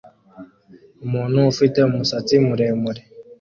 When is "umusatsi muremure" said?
1.89-3.01